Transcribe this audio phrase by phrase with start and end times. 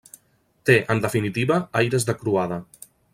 [0.69, 2.59] Té, en definitiva, aires de croada.